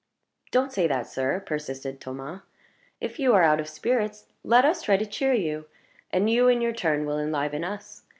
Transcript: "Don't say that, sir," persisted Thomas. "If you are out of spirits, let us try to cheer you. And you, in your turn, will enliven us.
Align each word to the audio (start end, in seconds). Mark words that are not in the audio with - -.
"Don't 0.49 0.73
say 0.73 0.87
that, 0.87 1.05
sir," 1.05 1.39
persisted 1.45 2.01
Thomas. 2.01 2.41
"If 2.99 3.19
you 3.19 3.35
are 3.35 3.43
out 3.43 3.59
of 3.59 3.67
spirits, 3.69 4.25
let 4.43 4.65
us 4.65 4.81
try 4.81 4.97
to 4.97 5.05
cheer 5.05 5.33
you. 5.33 5.65
And 6.09 6.27
you, 6.27 6.47
in 6.47 6.59
your 6.59 6.73
turn, 6.73 7.05
will 7.05 7.19
enliven 7.19 7.63
us. 7.63 8.01